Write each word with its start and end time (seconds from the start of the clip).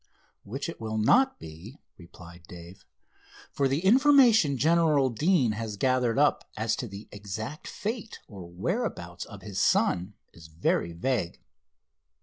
"Which 0.41 0.67
it 0.67 0.81
will 0.81 0.97
not 0.97 1.39
be," 1.39 1.77
replied 1.95 2.47
Dave, 2.47 2.87
"for 3.51 3.67
the 3.67 3.81
information 3.81 4.57
General 4.57 5.11
Deane 5.11 5.51
has 5.51 5.77
gathered 5.77 6.17
up 6.17 6.49
as 6.57 6.75
to 6.77 6.87
the 6.87 7.07
exact 7.11 7.67
fate 7.67 8.19
or 8.27 8.47
whereabouts 8.49 9.25
of 9.25 9.43
his 9.43 9.59
son 9.59 10.15
is 10.33 10.47
very 10.47 10.91
vague. 10.93 11.39